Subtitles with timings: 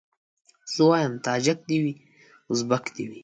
[0.73, 1.93] زه وايم تاجک دي وي
[2.51, 3.19] ازبک دي وي